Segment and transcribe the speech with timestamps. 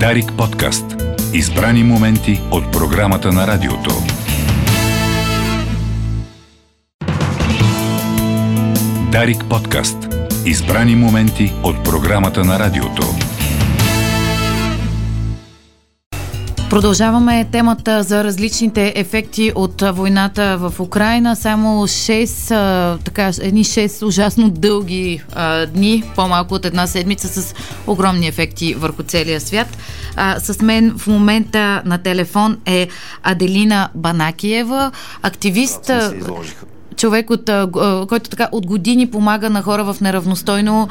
[0.00, 0.84] Дарик подкаст.
[1.34, 3.90] Избрани моменти от програмата на радиото.
[9.12, 9.96] Дарик подкаст.
[10.46, 13.23] Избрани моменти от програмата на радиото.
[16.74, 21.36] Продължаваме темата за различните ефекти от войната в Украина.
[21.36, 27.54] Само 6, така, едни 6 ужасно дълги а, дни, по-малко от една седмица с
[27.86, 29.78] огромни ефекти върху целия свят.
[30.16, 32.88] А, с мен в момента на телефон е
[33.22, 34.90] Аделина Банакиева,
[35.22, 35.90] активист
[36.96, 37.50] човек, от,
[38.08, 40.88] който така от години помага на хора в неравностойно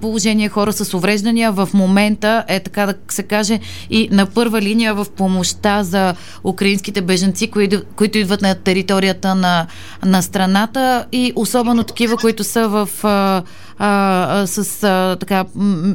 [0.00, 1.52] положение, хора с увреждания.
[1.52, 3.60] В момента е така да се каже
[3.90, 9.66] и на първа линия в помощта за украинските беженци, които, които идват на територията на,
[10.04, 13.42] на страната и особено такива, които са в а,
[13.78, 15.44] а, с а, така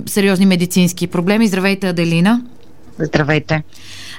[0.06, 1.48] сериозни медицински проблеми.
[1.48, 2.42] Здравейте, Аделина.
[3.00, 3.64] Здравейте.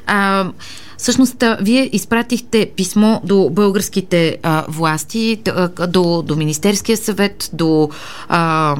[0.06, 0.50] А,
[0.98, 5.42] Всъщност, вие изпратихте писмо до българските а, власти,
[5.88, 7.90] до, до Министерския съвет, до
[8.28, 8.76] а,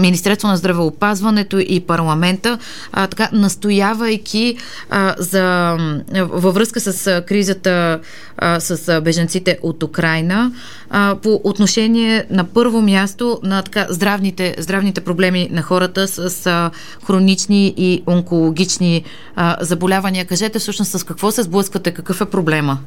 [0.00, 2.58] Министерство на здравеопазването и парламента,
[2.92, 4.56] а, така, настоявайки
[4.90, 5.76] а, за,
[6.14, 8.00] във връзка с кризата
[8.36, 10.52] а, с беженците от Украина,
[10.90, 16.70] а, по отношение на първо място на така, здравните, здравните проблеми на хората с а,
[17.06, 19.04] хронични и онкологични
[19.36, 20.24] а, заболявания.
[20.24, 22.78] Кажете всъщност с какво се сблъсквате, какъв е проблема?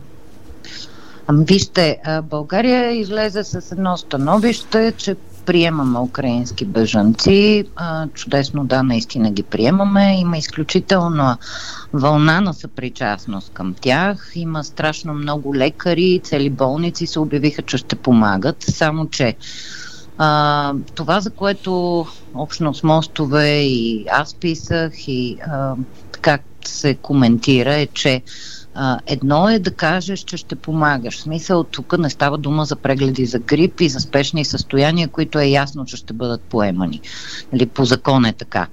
[1.32, 5.16] Ами, вижте, България излезе с едно становище, че
[5.50, 7.64] приемаме украински бежанци.
[8.14, 10.20] Чудесно, да, наистина ги приемаме.
[10.20, 11.38] Има изключително
[11.94, 14.32] вълна на съпричастност към тях.
[14.36, 18.64] Има страшно много лекари, цели болници се обявиха, че ще помагат.
[18.64, 19.36] Само, че
[20.18, 25.76] а, това, за което общност мостове и аз писах и а,
[26.12, 28.22] така се коментира е, че
[28.74, 31.18] а, едно е да кажеш, че ще помагаш.
[31.18, 35.40] В смисъл, тук не става дума за прегледи за грип и за спешни състояния, които
[35.40, 37.02] е ясно, че ще бъдат поемани.
[37.54, 38.68] Нали, по закон е така.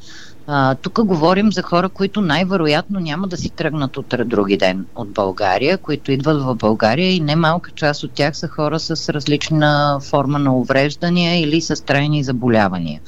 [0.82, 5.78] Тук говорим за хора, които най-вероятно няма да си тръгнат утре други ден от България,
[5.78, 10.56] които идват в България и немалка част от тях са хора с различна форма на
[10.56, 13.00] увреждания или с трайни заболявания.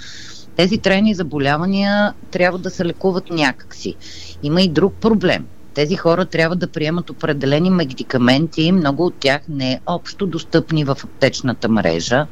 [0.56, 3.94] Тези трайни заболявания трябва да се лекуват някакси.
[4.42, 5.46] Има и друг проблем–
[5.78, 11.68] тези хора трябва да приемат определени медикаменти, много от тях не общо достъпни в аптечната
[11.68, 12.26] мрежа.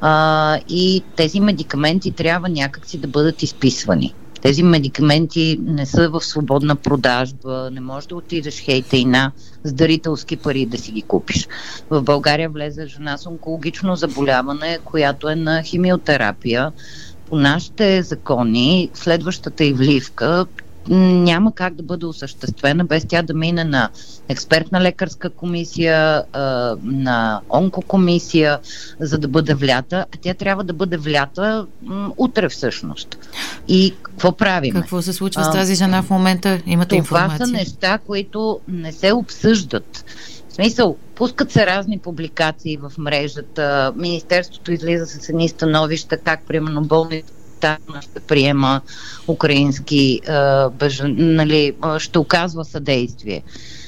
[0.00, 4.14] А, и тези медикаменти трябва някакси да бъдат изписвани.
[4.42, 9.32] Тези медикаменти не са в свободна продажба, не можеш да отидеш хейтейна
[9.64, 11.48] с дарителски пари да си ги купиш.
[11.90, 16.72] В България влезе жена с онкологично заболяване, която е на химиотерапия.
[17.28, 20.46] По нашите закони, следващата и вливка
[20.88, 23.88] няма как да бъде осъществена без тя да мине на
[24.28, 26.24] експертна лекарска комисия,
[26.82, 28.58] на онкокомисия,
[29.00, 30.06] за да бъде влята.
[30.14, 31.66] А тя трябва да бъде влята
[32.16, 33.18] утре всъщност.
[33.68, 34.74] И какво правим?
[34.74, 36.60] Какво се случва с тази жена в момента?
[36.66, 37.36] Имате това информация?
[37.36, 40.04] Това са неща, които не се обсъждат.
[40.48, 46.82] В смисъл, пускат се разни публикации в мрежата, Министерството излиза с едни становища, как примерно
[46.84, 47.32] болните
[47.62, 48.80] Татарстан ще приема
[49.28, 50.20] украински
[50.72, 53.42] бъжен, нали, ще оказва съдействие.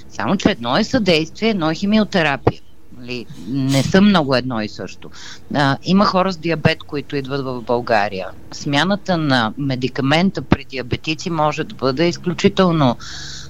[0.09, 2.61] Само, че едно е съдействие, едно е химиотерапия.
[2.99, 5.11] Нали, не са много едно и също.
[5.55, 8.29] А, има хора с диабет, които идват в България.
[8.55, 12.97] Смяната на медикамента при диабетици може да бъде изключително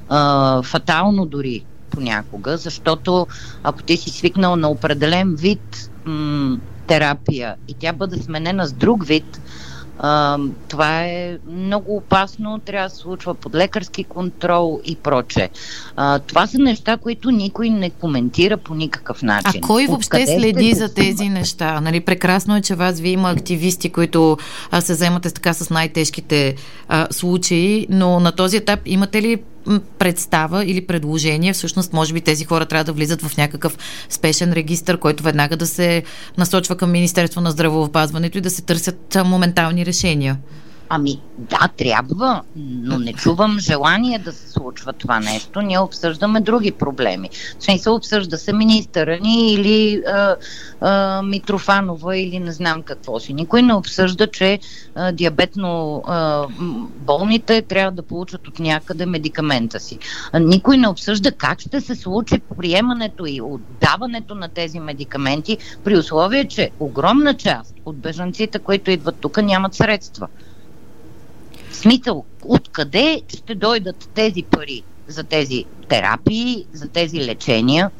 [0.08, 3.26] а, фатално дори понякога, защото
[3.62, 5.62] ако ти си свикнал на определен вид
[6.06, 6.56] м-
[6.86, 9.24] терапия и тя бъде сменена с друг вид,
[9.98, 10.38] а,
[10.68, 15.50] това е много опасно, трябва да се случва под лекарски контрол и проче.
[15.96, 19.60] А, това са неща, които никой не коментира по никакъв начин.
[19.64, 21.80] А кой въобще следи за тези неща?
[21.80, 24.36] Нали, прекрасно е, че вас ви има активисти, които
[24.70, 26.54] а, се вземате така с най-тежките
[26.88, 29.42] а, случаи, но на този етап имате ли
[29.98, 33.78] представа или предложение, всъщност може би тези хора трябва да влизат в някакъв
[34.08, 36.02] спешен регистр, който веднага да се
[36.38, 40.38] насочва към Министерство на здравеопазването и да се търсят моментални решения.
[40.88, 45.60] Ами да, трябва, но не чувам желание да се случва това нещо.
[45.60, 47.30] Ние обсъждаме други проблеми.
[47.58, 50.36] В смисъл обсъжда се министъра ни или а,
[50.80, 53.34] а, Митрофанова или не знам какво си.
[53.34, 54.58] Никой не обсъжда, че
[54.94, 56.46] а, диабетно а,
[56.96, 59.98] болните трябва да получат от някъде медикамента си.
[60.32, 65.98] А, никой не обсъжда как ще се случи приемането и отдаването на тези медикаменти при
[65.98, 70.28] условие, че огромна част от бежанците, които идват тук, нямат средства
[71.84, 77.90] смисъл, откъде ще дойдат тези пари за тези терапии, за тези лечения?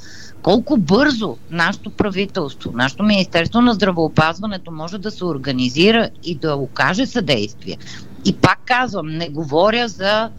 [0.45, 7.07] колко бързо нашето правителство, нашето Министерство на здравеопазването може да се организира и да окаже
[7.07, 7.77] съдействие.
[8.25, 10.31] И пак казвам, не говоря за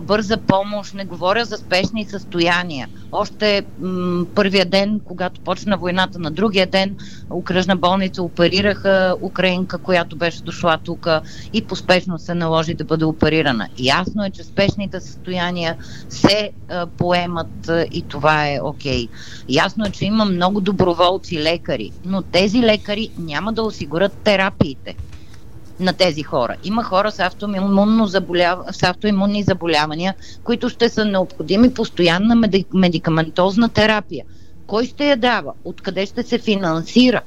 [0.00, 2.88] бърза помощ, не говоря за спешни състояния.
[3.12, 6.96] Още м- първия ден, когато почна войната, на другия ден
[7.30, 11.08] окръжна болница оперираха украинка, която беше дошла тук
[11.52, 13.68] и поспешно се наложи да бъде оперирана.
[13.78, 15.76] Ясно е, че спешните състояния
[16.08, 19.06] се а, поемат а, и това е окей.
[19.06, 19.08] Okay.
[19.48, 24.96] Ясно е, че има много доброволци лекари, но тези лекари няма да осигурят терапиите
[25.80, 26.56] на тези хора.
[26.64, 28.58] Има хора с, автоимунно заболяв...
[28.72, 34.24] с автоимунни заболявания, които ще са необходими постоянна медикаментозна терапия.
[34.66, 35.52] Кой ще я дава?
[35.64, 37.20] Откъде ще се финансира?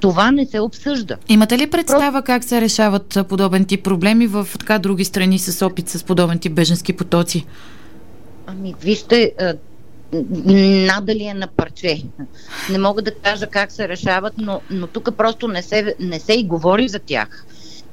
[0.00, 1.16] Това не се обсъжда.
[1.28, 5.88] Имате ли представа как се решават подобен тип проблеми в така други страни с опит
[5.88, 7.46] с подобен тип беженски потоци?
[8.46, 9.32] Ами, вижте,
[10.12, 12.02] надали е на парче.
[12.70, 16.32] Не мога да кажа как се решават, но, но тук просто не се, не се
[16.32, 17.46] и говори за тях.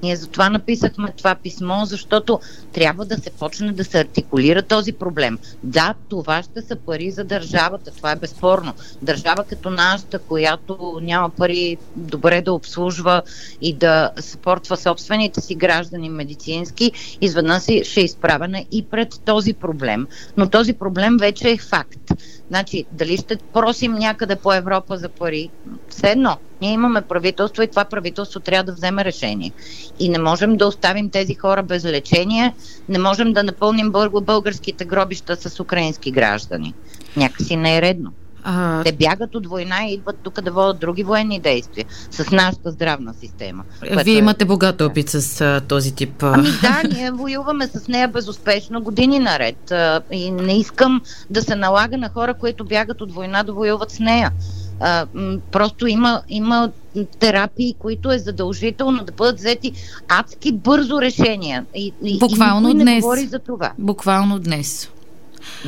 [0.03, 2.39] Ние затова написахме това писмо, защото
[2.73, 5.39] трябва да се почне да се артикулира този проблем.
[5.63, 8.73] Да, това ще са пари за държавата, това е безспорно.
[9.01, 13.21] Държава като нашата, която няма пари добре да обслужва
[13.61, 16.91] и да съпортва собствените си граждани медицински,
[17.21, 20.07] изведнъж ще е изправена и пред този проблем.
[20.37, 22.11] Но този проблем вече е факт.
[22.53, 25.49] Значи, дали ще просим някъде по Европа за пари?
[25.89, 26.37] Все едно.
[26.61, 29.51] Ние имаме правителство и това правителство трябва да вземе решение.
[29.99, 32.53] И не можем да оставим тези хора без лечение,
[32.89, 36.73] не можем да напълним българските гробища с украински граждани.
[37.17, 38.13] Някакси не е редно.
[38.43, 38.83] А...
[38.83, 43.13] Те бягат от война и идват тук да водят други военни действия с нашата здравна
[43.13, 43.63] система.
[44.03, 46.23] Вие имате богат опит с а, този тип.
[46.23, 49.71] Ами да, ние воюваме с нея безуспешно години наред.
[49.71, 53.91] А, и не искам да се налага на хора, които бягат от война да воюват
[53.91, 54.31] с нея.
[54.79, 56.71] А, м- просто има, има
[57.19, 59.73] терапии, които е задължително да бъдат взети
[60.07, 61.65] адски бързо решения.
[61.75, 62.85] И, Буквално и днес.
[62.85, 63.71] Не говори за това.
[63.77, 64.89] Буквално днес.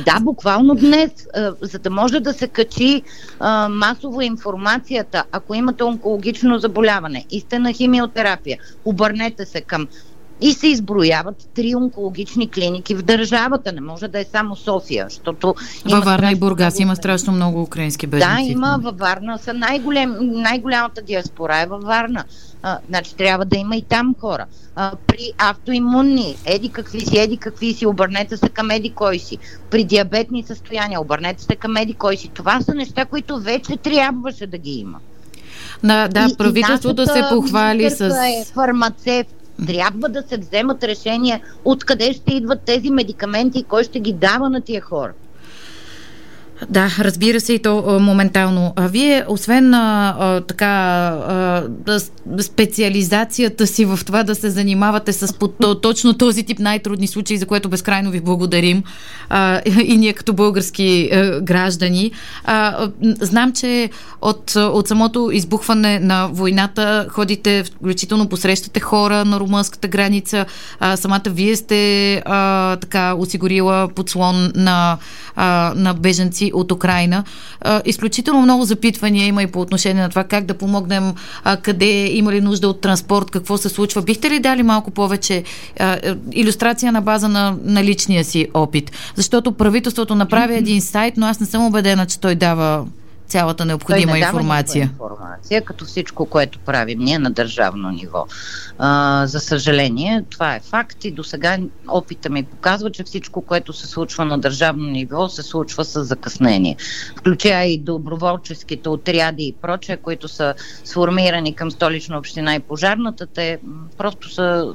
[0.04, 1.10] Да, буквално днес,
[1.60, 3.02] за да може да се качи
[3.70, 9.88] масово информацията, ако имате онкологично заболяване и сте на химиотерапия, обърнете се към
[10.40, 13.72] и се изброяват три онкологични клиники в държавата.
[13.72, 15.54] Не може да е само София, защото...
[15.90, 18.44] Във Варна и Бургас има страшно много украински бежанци.
[18.44, 19.38] Да, има във Варна.
[19.38, 22.24] Са най-голем, най-голямата диаспора е във Варна.
[22.62, 24.46] А, значи трябва да има и там хора.
[24.76, 29.38] А, при автоимунни, еди какви си, еди какви си, обърнете се към еди кой си.
[29.70, 32.30] При диабетни състояния, обърнете се към еди кой си.
[32.34, 34.98] Това са неща, които вече трябваше да ги има.
[35.84, 38.00] Да, да, и, правителството и се похвали с...
[38.00, 39.35] Е фармацевт,
[39.66, 44.50] трябва да се вземат решения откъде ще идват тези медикаменти и кой ще ги дава
[44.50, 45.12] на тия хора.
[46.70, 48.72] Да, разбира се и то моментално.
[48.76, 52.00] А вие, освен а, а, така а,
[52.42, 57.46] специализацията си в това да се занимавате с под, точно този тип най-трудни случаи, за
[57.46, 58.82] което безкрайно ви благодарим
[59.28, 62.10] а, и ние като български а, граждани,
[62.44, 63.90] а, знам, че
[64.22, 70.46] от, от самото избухване на войната ходите, включително посрещате хора на румънската граница,
[70.80, 74.98] а, самата вие сте а, така осигурила подслон на,
[75.36, 77.24] а, на беженци от Украина.
[77.84, 81.12] Изключително много запитвания има и по отношение на това как да помогнем,
[81.62, 84.02] къде има ли нужда от транспорт, какво се случва.
[84.02, 85.44] Бихте ли дали малко повече
[85.80, 85.98] а,
[86.32, 88.92] иллюстрация на база на, на личния си опит?
[89.14, 92.84] Защото правителството направи един сайт, но аз не съм убедена, че той дава
[93.26, 94.82] цялата необходима Той не информация.
[94.82, 98.26] информация, като всичко, което правим ние на държавно ниво.
[98.78, 103.72] А, за съжаление, това е факт и до сега опита ми показва, че всичко, което
[103.72, 106.76] се случва на държавно ниво, се случва с закъснение.
[107.16, 110.54] Включая и доброволческите отряди и прочее, които са
[110.84, 113.58] сформирани към столична община и пожарната, те
[113.98, 114.74] просто са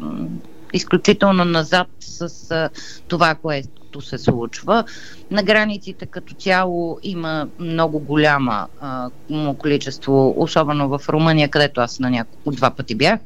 [0.73, 2.69] изключително назад с а,
[3.07, 3.35] това,
[3.91, 4.83] което се случва.
[5.31, 9.09] На границите като цяло има много голяма а,
[9.57, 13.19] количество, особено в Румъния, където аз на няколко два пъти бях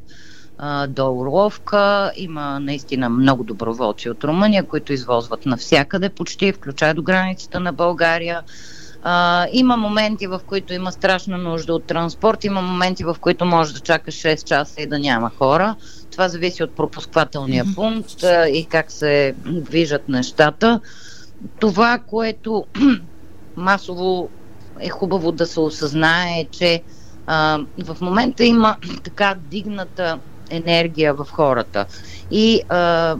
[0.87, 2.11] до Орловка.
[2.15, 8.41] Има наистина много доброволци от Румъния, които извозват навсякъде, почти, включая до границата на България.
[9.07, 13.73] А, има моменти, в които има страшна нужда от транспорт, има моменти, в които може
[13.73, 15.75] да чакаш 6 часа и да няма хора.
[16.11, 20.79] Това зависи от пропусквателния пункт а, и как се движат нещата.
[21.59, 22.65] Това, което
[23.55, 24.29] масово
[24.79, 26.81] е хубаво да се осъзнае, е, че
[27.27, 30.19] а, в момента има така дигната
[30.49, 31.85] енергия в хората.
[32.31, 33.15] И а,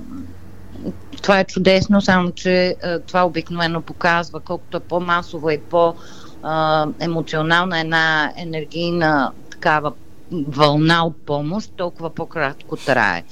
[1.21, 8.33] това е чудесно, само че а, това обикновено показва колкото е по-масово и по-емоционална една
[8.37, 9.93] енергийна такава
[10.31, 13.23] вълна от помощ, толкова по-кратко трае.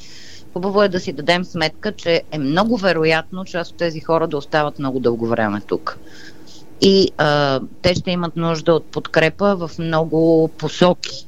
[0.53, 4.38] Хубаво е да си дадем сметка, че е много вероятно част от тези хора да
[4.38, 6.00] остават много дълго време тук.
[6.81, 11.27] И а, те ще имат нужда от подкрепа в много посоки.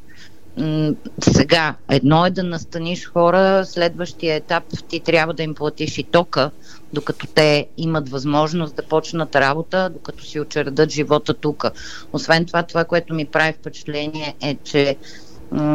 [1.21, 6.51] Сега, едно е да настаниш хора, следващия етап ти трябва да им платиш и тока,
[6.93, 11.65] докато те имат възможност да почнат работа, докато си очередат живота тук.
[12.13, 14.97] Освен това, това, което ми прави впечатление е, че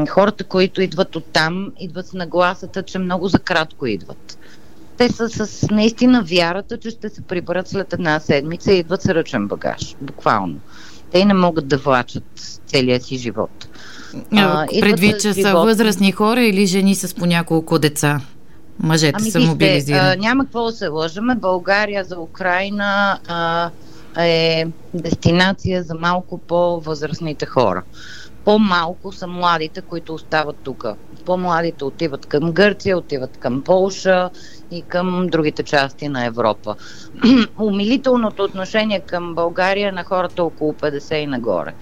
[0.09, 4.39] хората, които идват от там, идват с нагласата, че много за кратко идват.
[4.97, 9.09] Те са с наистина вярата, че ще се приберат след една седмица и идват с
[9.09, 10.61] ръчен багаж, буквално.
[11.13, 13.70] Те не могат да влачат целия си живот.
[14.37, 18.21] А, Предвид, че са възрастни хора или жени с по няколко деца?
[18.83, 20.21] Мъжете ами, са мобилизирани.
[20.21, 21.35] няма какво да се лъжаме.
[21.35, 23.71] България за Украина а,
[24.25, 27.83] е дестинация за малко по-възрастните хора
[28.45, 30.85] по-малко са младите, които остават тук.
[31.25, 34.31] По-младите отиват към Гърция, отиват към Полша
[34.71, 36.77] и към другите части на Европа.
[37.59, 41.75] Умилителното отношение към България на хората около 50 и нагоре.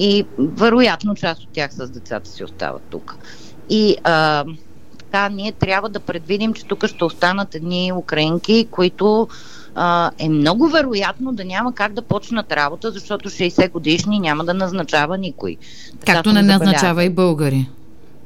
[0.00, 3.16] И вероятно част от тях с децата си остават тук.
[3.70, 4.44] И а,
[4.98, 9.28] така, ние трябва да предвидим, че тук ще останат едни украинки, които
[9.74, 14.54] а, е много вероятно да няма как да почнат работа, защото 60 годишни няма да
[14.54, 15.56] назначава никой.
[16.06, 17.68] Както не назначава и българи.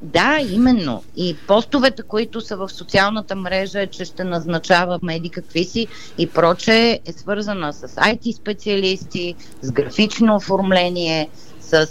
[0.03, 1.03] Да, именно.
[1.17, 5.87] И постовете, които са в социалната мрежа, че ще назначава меди какви си
[6.19, 11.29] и проче, е свързана с IT специалисти, с графично оформление,
[11.73, 11.87] с,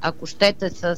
[0.00, 0.96] ако щете, с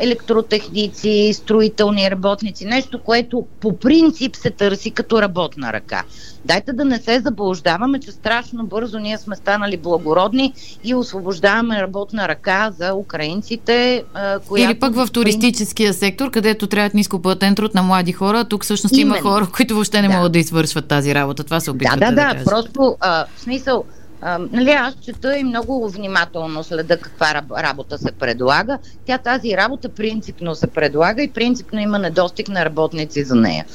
[0.00, 6.02] електротехници, строителни работници, нещо, което по принцип се търси като работна ръка.
[6.44, 10.52] Дайте да не се заблуждаваме, че страшно бързо ние сме станали благородни
[10.84, 14.04] и освобождаваме работна ръка за украинците.
[14.48, 14.70] Която...
[14.70, 18.96] Или пък в туристическия сектор, където трябва ниско платен труд на млади хора, тук всъщност
[18.96, 19.16] Именно.
[19.16, 20.14] има хора, които въобще не да.
[20.14, 21.44] могат да извършват тази работа.
[21.44, 22.44] Това се опитвате да, да, да, да, да.
[22.44, 23.84] Просто а, в смисъл
[24.22, 28.78] нали, аз чета и много внимателно следа каква работа се предлага.
[29.06, 33.66] Тя тази работа принципно се предлага и принципно има недостиг на работници за нея.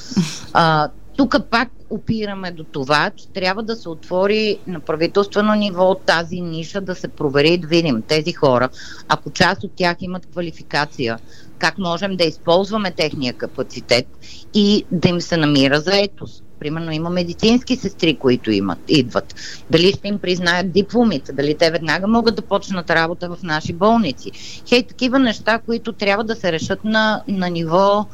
[0.54, 6.42] А, тук пак опираме до това, че трябва да се отвори на правителствено ниво тази
[6.42, 8.70] ниша, да се провери и да видим тези хора,
[9.08, 11.20] ако част от тях имат квалификация,
[11.60, 14.08] как можем да използваме техния капацитет
[14.54, 16.45] и да им се намира заетост.
[16.60, 19.36] Примерно има медицински сестри, които имат, идват.
[19.70, 24.32] Дали ще им признаят дипломите, дали те веднага могат да почнат работа в наши болници.
[24.70, 28.06] Хей, такива неща, които трябва да се решат на, на ниво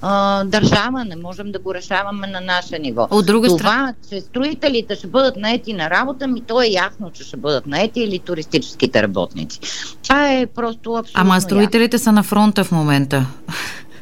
[0.00, 3.08] а, държава, не можем да го решаваме на наше ниво.
[3.10, 3.94] От друга Това, страна...
[4.10, 8.00] че строителите ще бъдат наети на работа, ми то е ясно, че ще бъдат наети
[8.00, 9.60] или туристическите работници.
[10.02, 12.04] Това е просто абсолютно Ама строителите ясно.
[12.04, 13.26] са на фронта в момента.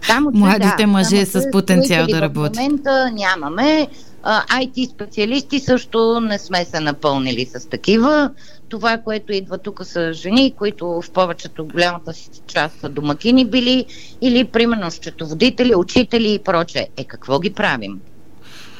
[0.06, 2.56] Само, че, Младите да, мъже с потенциал да работят.
[2.56, 3.88] В момента нямаме.
[4.24, 8.30] IT специалисти също не сме се напълнили с такива.
[8.68, 13.84] Това, което идва тук са жени, които в повечето голямата си част са домакини били
[14.20, 16.88] или примерно счетоводители, учители и проче.
[16.96, 18.00] Е, какво ги правим?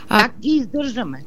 [0.09, 0.21] А...
[0.21, 1.23] Как ги издържаме?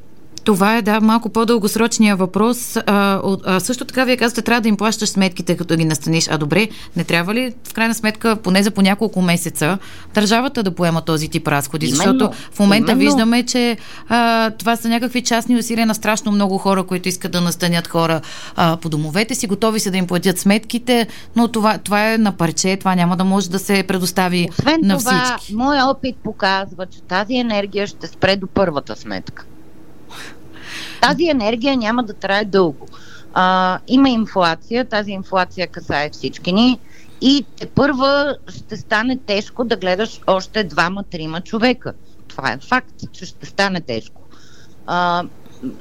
[0.47, 2.75] Това е, да, малко по-дългосрочния въпрос.
[2.75, 6.27] А, а, също така, вие казвате, трябва да им плащаш сметките, като ги настаниш.
[6.29, 9.77] А добре, не трябва ли в крайна сметка, поне за по няколко месеца,
[10.13, 11.85] държавата да поема този тип разходи?
[11.85, 13.05] Именно, Защото в момента именно.
[13.05, 13.77] виждаме, че
[14.09, 18.21] а, това са някакви частни усилия на страшно много хора, които искат да настанят хора
[18.55, 22.31] а, по домовете си, готови са да им платят сметките, но това, това е на
[22.31, 25.55] парче, това няма да може да се предостави Освен на това, всички.
[25.55, 29.45] Моя опит показва, че тази енергия ще спре до първата сметка.
[31.01, 32.87] Тази енергия няма да трае дълго.
[33.33, 36.79] А, има инфлация, тази инфлация касае всички ни
[37.21, 41.93] и те първа ще стане тежко да гледаш още двама-трима човека.
[42.27, 44.21] Това е факт, че ще стане тежко.
[44.87, 45.23] А,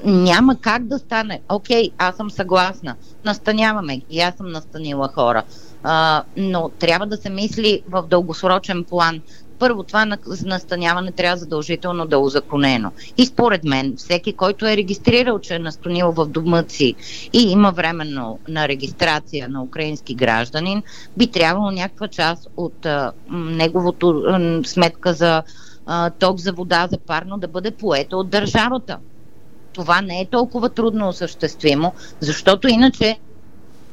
[0.04, 1.40] няма как да стане.
[1.48, 2.96] Окей, аз съм съгласна.
[3.24, 5.42] Настаняваме и аз съм настанила хора.
[5.82, 9.20] А, но трябва да се мисли в дългосрочен план
[9.58, 12.92] първо, това настаняване трябва задължително да е узаконено.
[13.18, 16.94] И според мен, всеки, който е регистрирал, че е настанил в дома си
[17.32, 20.82] и има временно на регистрация на украински гражданин,
[21.16, 25.42] би трябвало някаква част от а, неговото а, сметка за
[25.86, 28.98] а, ток, за вода, за парно да бъде поета от държавата.
[29.72, 33.18] Това не е толкова трудно осъществимо, защото иначе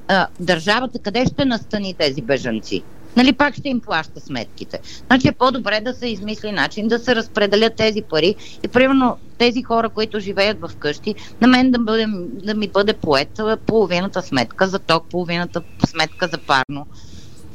[0.08, 2.84] а, държавата къде ще настани тези бежанци?
[3.18, 4.80] Нали пак ще им плаща сметките.
[5.08, 9.64] Значи е по-добре да се измисли начин да се разпределят тези пари и примерно тези
[9.64, 12.06] хора, които живеят в къщи, на мен да, бъде,
[12.44, 16.86] да ми бъде поет половината сметка за ток, половината сметка за парно.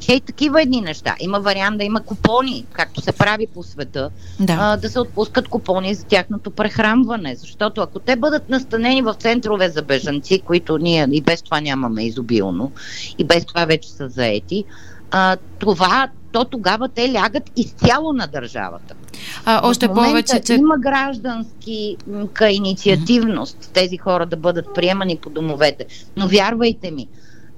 [0.05, 1.15] Хей, такива едни неща.
[1.19, 5.47] Има вариант да има купони, както се прави по света, да, а, да се отпускат
[5.47, 7.35] купони за тяхното прехранване.
[7.35, 12.05] Защото ако те бъдат настанени в центрове за бежанци, които ние и без това нямаме
[12.05, 12.71] изобилно,
[13.17, 14.65] и без това вече са заети,
[15.11, 18.95] а, това, то тогава те лягат изцяло на държавата.
[19.45, 20.53] А, още в повече, че...
[20.53, 21.97] Има граждански
[22.49, 25.85] инициативност тези хора да бъдат приемани по домовете.
[26.17, 27.07] Но вярвайте ми,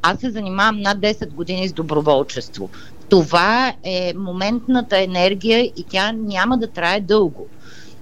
[0.01, 2.69] аз се занимавам над 10 години с доброволчество.
[3.09, 7.47] Това е моментната енергия и тя няма да трае дълго.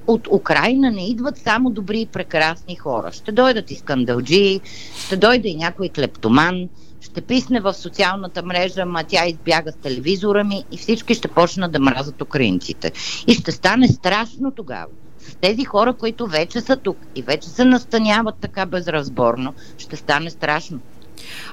[0.07, 3.11] От Украина не идват само добри и прекрасни хора.
[3.11, 4.59] Ще дойдат и скандалджи,
[5.05, 6.69] ще дойде и някой клептоман,
[7.01, 11.71] ще писне в социалната мрежа, ма тя избяга с телевизора ми и всички ще почнат
[11.71, 12.91] да мразят украинците.
[13.27, 14.87] И ще стане страшно тогава.
[15.19, 20.29] С тези хора, които вече са тук и вече се настаняват така безразборно, ще стане
[20.29, 20.79] страшно.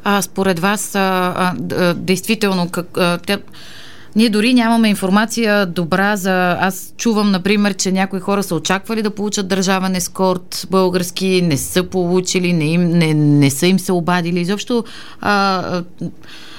[0.04, 3.38] А, според вас, а, а, действително, как, а, тя,
[4.16, 6.56] ние дори нямаме информация добра за...
[6.60, 11.84] Аз чувам, например, че някои хора са очаквали да получат държавен ескорт, български не са
[11.84, 14.40] получили, не, им, не, не са им се обадили.
[14.40, 14.84] Изобщо
[15.20, 15.82] а,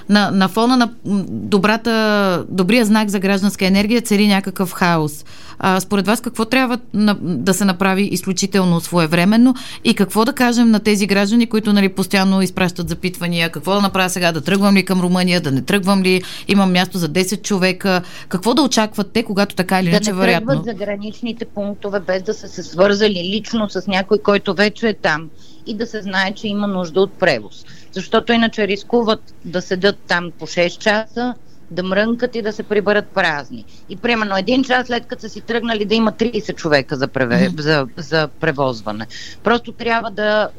[0.09, 0.89] на, на фона на
[1.29, 5.25] добрата, добрия знак за гражданска енергия цари някакъв хаос.
[5.59, 10.71] А, според вас какво трябва на, да се направи изключително своевременно и какво да кажем
[10.71, 14.85] на тези граждани, които нали, постоянно изпращат запитвания, какво да направя сега, да тръгвам ли
[14.85, 19.23] към Румъния, да не тръгвам ли, имам място за 10 човека, какво да очакват те,
[19.23, 20.47] когато така или иначе да вероятно?
[20.47, 24.89] Да не за граничните пунктове, без да са се свързали лично с някой, който вече
[24.89, 25.29] е там
[25.67, 27.65] и да се знае, че има нужда от превоз.
[27.97, 31.35] Защото иначе рискуват да седят там по 6 часа,
[31.71, 33.65] да мрънкат и да се приберат празни.
[33.89, 37.49] И примерно един час след като са си тръгнали да има 30 човека за, преве,
[37.57, 39.07] за, за превозване.
[39.43, 40.49] Просто трябва да,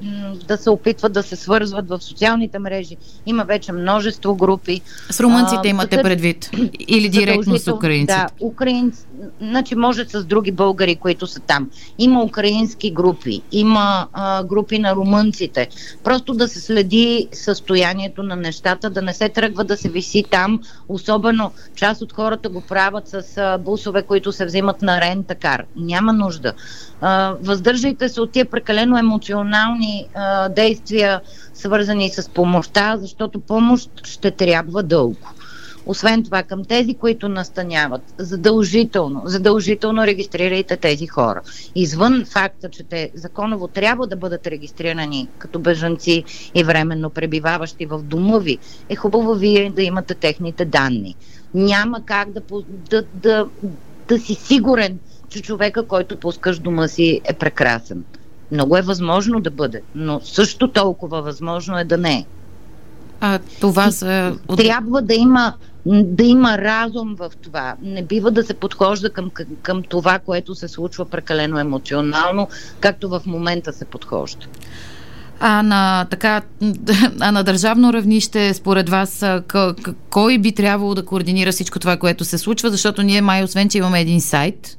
[0.49, 2.97] да се опитват да се свързват в социалните мрежи.
[3.27, 4.81] Има вече множество групи.
[5.11, 6.51] С румънците а, имате да, предвид?
[6.89, 8.13] Или директно с украинците?
[8.13, 9.05] Да, украинци,
[9.41, 11.71] значи може с други българи, които са там.
[11.99, 15.69] Има украински групи, има а, групи на румънците.
[16.05, 20.61] Просто да се следи състоянието на нещата, да не се тръгва да се виси там
[20.99, 23.23] Особено част от хората го правят с
[23.61, 25.65] бусове, които се взимат на рентакар.
[25.77, 26.53] Няма нужда.
[27.41, 30.09] Въздържайте се от тия прекалено емоционални
[30.51, 31.21] действия,
[31.55, 35.17] свързани с помощта, защото помощ ще трябва дълго.
[35.89, 41.41] Освен това, към тези, които настаняват, задължително, задължително регистрирайте тези хора.
[41.75, 46.25] Извън факта, че те законово трябва да бъдат регистрирани като бежанци
[46.55, 51.15] и временно пребиваващи в дома ви, е хубаво вие да имате техните данни.
[51.55, 52.41] Няма как да,
[52.91, 53.47] да, да,
[54.09, 54.99] да си сигурен,
[55.29, 58.05] че човека, който пускаш дома си, е прекрасен.
[58.53, 62.27] Много е възможно да бъде, но също толкова възможно е да не е.
[63.21, 64.37] А, това са...
[64.57, 65.55] Трябва да има
[65.89, 67.75] да има разум в това.
[67.83, 69.31] Не бива да се подхожда към,
[69.63, 72.49] към това, което се случва прекалено емоционално,
[72.81, 74.47] както в момента се подхожда.
[75.41, 76.43] А на, така,
[77.21, 79.25] а на държавно равнище, според вас,
[80.11, 82.71] кой би трябвало да координира всичко това, което се случва?
[82.71, 84.79] Защото ние май, освен, че имаме един сайт,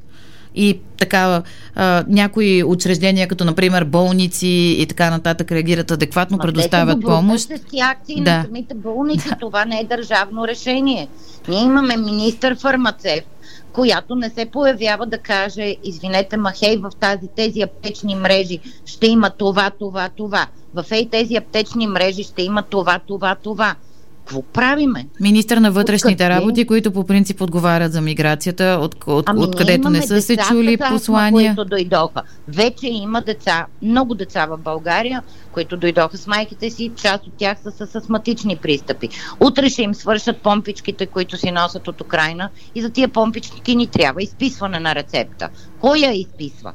[0.56, 1.44] и така
[1.76, 7.52] а, някои учреждения, като например болници и така нататък, реагират адекватно, Ма предоставят помощ.
[7.82, 8.38] акции да.
[8.38, 11.08] на самите болници, това не е държавно решение.
[11.48, 13.26] Ние имаме министър-фармацевт,
[13.74, 19.30] която не се появява да каже, извинете, махей, в тази, тези аптечни мрежи ще има
[19.30, 20.48] това, това, това.
[20.74, 23.76] В ей тези аптечни мрежи ще има това, това, това
[24.30, 25.08] какво правиме?
[25.20, 26.30] Министър на вътрешните Откъде?
[26.30, 30.78] работи, които по принцип отговарят за миграцията, от, от, ами откъдето не са се чули
[30.78, 31.56] послания.
[31.56, 32.22] които дойдоха.
[32.48, 37.58] Вече има деца, много деца в България, които дойдоха с майките си, част от тях
[37.64, 39.10] са с астматични пристъпи.
[39.40, 43.88] Утре ще им свършат помпичките, които си носят от Украина и за тия помпички ни
[43.88, 45.50] трябва изписване на рецепта.
[45.80, 46.74] Кой я изписва?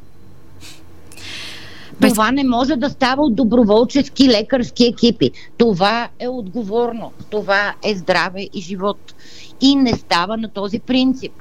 [2.01, 2.13] Без...
[2.13, 5.31] Това не може да става от доброволчески лекарски екипи.
[5.57, 7.13] Това е отговорно.
[7.31, 9.15] Това е здраве и живот.
[9.61, 11.33] И не става на този принцип.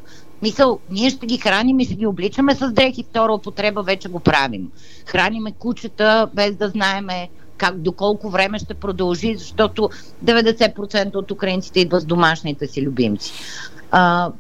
[0.41, 4.19] Мисъл, ние ще ги храним и ще ги обличаме с дрехи втора употреба, вече го
[4.19, 4.71] правим.
[5.05, 9.89] Храниме кучета без да знаеме как, доколко време ще продължи, защото
[10.25, 13.33] 90% от украинците идват с домашните си любимци.
[13.91, 14.31] А,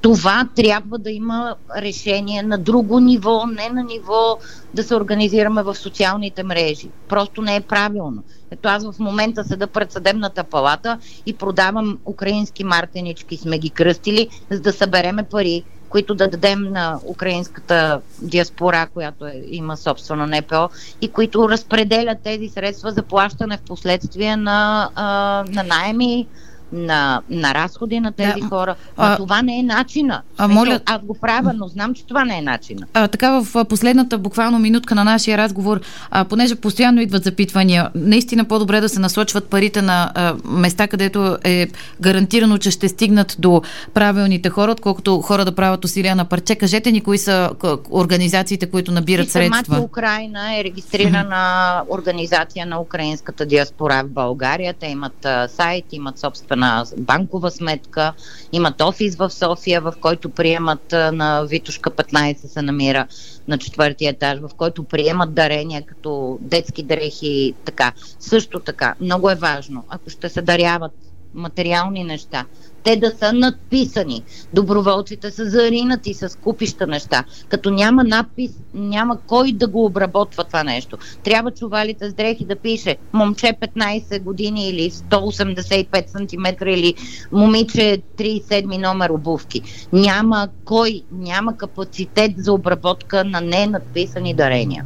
[0.00, 4.38] това трябва да има решение на друго ниво, не на ниво
[4.74, 6.88] да се организираме в социалните мрежи.
[7.08, 8.22] Просто не е правилно.
[8.50, 14.28] Ето аз в момента седа пред съдебната палата и продавам украински мартенички, сме ги кръстили,
[14.50, 15.64] за да събереме пари,
[15.94, 20.68] които да дадем на украинската диаспора, която е, има собствено НПО
[21.00, 25.04] и които разпределят тези средства за плащане в последствие на, а,
[25.48, 26.26] на найеми,
[26.74, 28.74] на, на разходи на тези да, хора.
[28.98, 30.22] Но а, това не е начина.
[30.38, 30.80] А, моля...
[30.86, 32.86] Аз го правя, но знам, че това не е начина.
[32.94, 38.44] А, така в последната буквално минутка на нашия разговор, а, понеже постоянно идват запитвания, наистина
[38.44, 41.68] по-добре да се насочват парите на а, места, където е
[42.00, 43.62] гарантирано, че ще стигнат до
[43.94, 46.54] правилните хора, отколкото хора да правят усилия на парче.
[46.54, 47.50] Кажете ни кои са
[47.90, 49.64] организациите, които набират и средства.
[49.64, 54.74] Самата Украина е регистрирана организация на украинската диаспора в България.
[54.80, 58.12] Те имат сайт, имат собствена на банкова сметка,
[58.52, 63.06] имат офис в София, в който приемат на Витушка 15 се намира
[63.48, 67.92] на четвъртия етаж, в който приемат дарения като детски дрехи, така.
[68.20, 70.92] Също така, много е важно, ако ще се даряват
[71.34, 72.44] материални неща,
[72.82, 74.22] те да са надписани.
[74.52, 77.24] Доброволците са заринати с купища неща.
[77.48, 80.98] Като няма надпис, няма кой да го обработва това нещо.
[81.24, 86.94] Трябва чувалите с дрехи да пише момче 15 години или 185 см или
[87.32, 89.62] момиче 37 номер обувки.
[89.92, 94.84] Няма кой, няма капацитет за обработка на ненадписани дарения.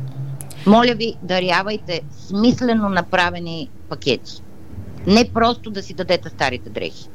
[0.66, 4.42] Моля ви, дарявайте смислено направени пакети.
[5.08, 7.08] Не просто да си дадете старите дрехи.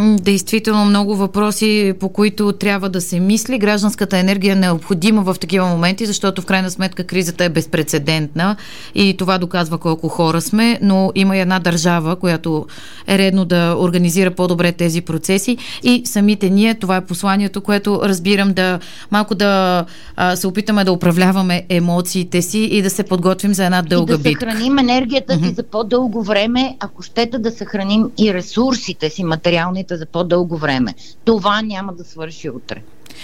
[0.00, 3.58] Действително много въпроси, по които трябва да се мисли.
[3.58, 8.56] Гражданската енергия е необходима в такива моменти, защото в крайна сметка кризата е безпредседентна
[8.94, 12.66] и това доказва колко хора сме, но има и една държава, която
[13.06, 18.52] е редно да организира по-добре тези процеси и самите ние, това е посланието, което разбирам
[18.52, 18.78] да
[19.10, 19.84] малко да
[20.16, 24.30] а, се опитаме да управляваме емоциите си и да се подготвим за една дълга битка.
[24.30, 25.56] И да съхраним енергията си mm-hmm.
[25.56, 30.94] за по-дълго време, ако щете да съхраним и ресурсите си, материалните парламента за по-дълго време.
[31.24, 32.82] Това няма да свърши утре.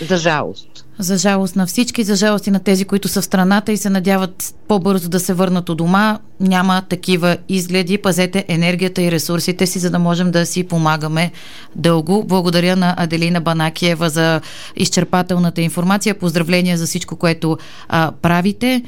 [0.08, 0.86] За жалост.
[0.98, 3.90] За жалост на всички, за жалост и на тези, които са в страната и се
[3.90, 6.18] надяват по-бързо да се върнат у дома.
[6.40, 7.98] Няма такива изгледи.
[7.98, 11.32] Пазете енергията и ресурсите си, за да можем да си помагаме
[11.76, 12.24] дълго.
[12.24, 14.40] Благодаря на Аделина Банакиева за
[14.76, 16.14] изчерпателната информация.
[16.14, 18.82] Поздравления за всичко, което а, правите.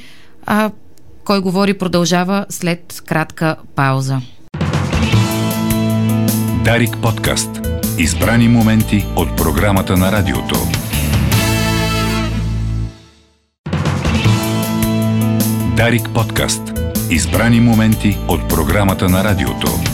[0.47, 0.71] А,
[1.25, 4.21] кой говори продължава след кратка пауза.
[6.65, 7.66] Дарик подкаст.
[7.99, 10.55] Избрани моменти от програмата на радиото.
[15.77, 16.63] Дарик подкаст.
[17.11, 19.86] Избрани моменти от програмата на радиото.